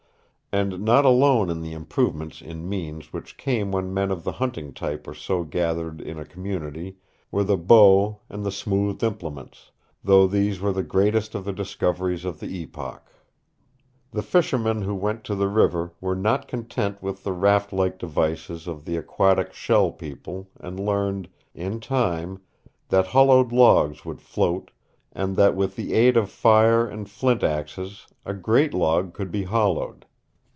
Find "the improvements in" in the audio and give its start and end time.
1.61-2.67